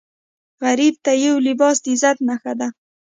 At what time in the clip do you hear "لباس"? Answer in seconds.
1.47-1.77